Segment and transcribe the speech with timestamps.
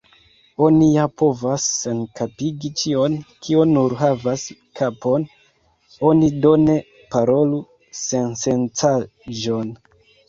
[0.67, 3.17] Oni ja povas senkapigi ĉion,
[3.47, 4.47] kio nur havas
[4.81, 5.29] kapon;
[6.13, 6.81] oni do ne
[7.13, 7.63] parolu
[8.05, 9.75] sensencaĵon.